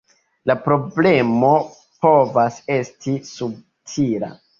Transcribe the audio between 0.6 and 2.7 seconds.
problemo povas